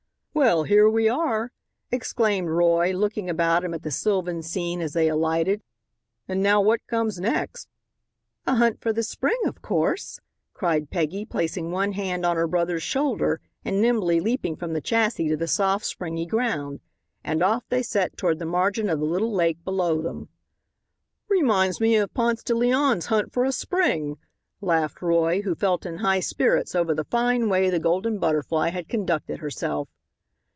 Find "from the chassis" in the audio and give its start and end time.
14.55-15.27